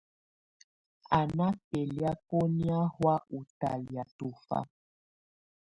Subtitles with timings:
[1.17, 4.59] Á́ ná bɛlabɔ́nyá hɔ̀á ú talɛ̀á tɔ́fà.